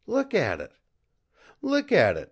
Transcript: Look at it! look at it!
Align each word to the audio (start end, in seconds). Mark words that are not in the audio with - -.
Look 0.07 0.33
at 0.33 0.59
it! 0.59 0.71
look 1.61 1.91
at 1.91 2.17
it! 2.17 2.19